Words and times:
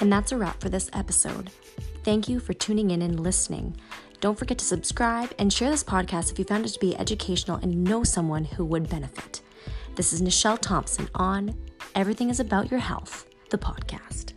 And 0.00 0.12
that's 0.12 0.32
a 0.32 0.36
wrap 0.36 0.60
for 0.60 0.68
this 0.68 0.90
episode. 0.92 1.50
Thank 2.04 2.28
you 2.28 2.38
for 2.38 2.52
tuning 2.52 2.90
in 2.90 3.02
and 3.02 3.18
listening. 3.20 3.76
Don't 4.20 4.38
forget 4.38 4.58
to 4.58 4.64
subscribe 4.64 5.34
and 5.38 5.52
share 5.52 5.70
this 5.70 5.84
podcast 5.84 6.30
if 6.30 6.38
you 6.38 6.44
found 6.44 6.64
it 6.64 6.70
to 6.70 6.80
be 6.80 6.96
educational 6.96 7.58
and 7.58 7.84
know 7.84 8.04
someone 8.04 8.44
who 8.44 8.64
would 8.64 8.88
benefit. 8.88 9.42
This 9.94 10.12
is 10.12 10.22
Nichelle 10.22 10.58
Thompson 10.60 11.08
on 11.14 11.54
Everything 11.94 12.30
is 12.30 12.40
About 12.40 12.70
Your 12.70 12.80
Health, 12.80 13.26
the 13.50 13.58
podcast. 13.58 14.35